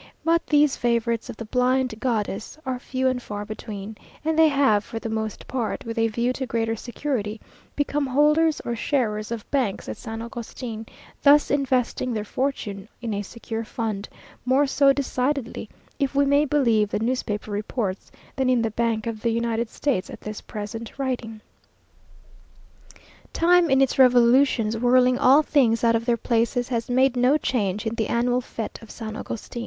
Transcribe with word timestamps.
But 0.25 0.47
these 0.47 0.75
favourites 0.75 1.29
of 1.29 1.37
the 1.37 1.45
blind 1.45 1.93
goddess 1.99 2.57
are 2.65 2.79
few 2.79 3.07
and 3.07 3.21
far 3.21 3.45
between; 3.45 3.95
and 4.25 4.35
they 4.35 4.47
have 4.47 4.83
for 4.83 4.97
the 4.97 5.09
most 5.09 5.47
part, 5.47 5.85
with 5.85 5.95
a 5.99 6.07
view 6.07 6.33
to 6.33 6.47
greater 6.47 6.75
security, 6.75 7.39
become 7.75 8.07
holders 8.07 8.59
or 8.65 8.75
sharers 8.75 9.29
of 9.29 9.47
banks 9.51 9.87
at 9.87 9.97
San 9.97 10.23
Agustin, 10.23 10.87
thus 11.21 11.51
investing 11.51 12.13
their 12.15 12.23
fortune 12.25 12.89
in 12.99 13.13
a 13.13 13.21
secure 13.21 13.63
fund; 13.63 14.09
more 14.43 14.65
so 14.65 14.91
decidedly, 14.91 15.69
if 15.99 16.15
we 16.15 16.25
may 16.25 16.45
believe 16.45 16.89
the 16.89 16.97
newspaper 16.97 17.51
reports, 17.51 18.11
than 18.35 18.49
in 18.49 18.63
the 18.63 18.71
bank 18.71 19.05
of 19.05 19.21
the 19.21 19.29
United 19.29 19.69
States 19.69 20.09
at 20.09 20.21
this 20.21 20.41
present 20.41 20.97
writing. 20.97 21.41
Time, 23.33 23.69
in 23.69 23.83
its 23.83 23.99
revolutions 23.99 24.75
whirling 24.75 25.19
all 25.19 25.43
things 25.43 25.83
out 25.83 25.95
of 25.95 26.05
their 26.07 26.17
places, 26.17 26.69
has 26.69 26.89
made 26.89 27.15
no 27.15 27.37
change 27.37 27.85
in 27.85 27.93
the 27.93 28.07
annual 28.07 28.41
fête 28.41 28.81
of 28.81 28.89
San 28.89 29.15
Agustin. 29.15 29.59